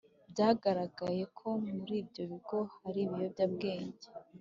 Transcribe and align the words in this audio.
Byagaragaye 0.31 1.23
ko 1.37 1.47
muri 1.75 1.93
ibyo 2.01 2.23
bigo 2.31 2.59
hari 2.81 2.99
ibiyobyabwenge. 3.05 4.07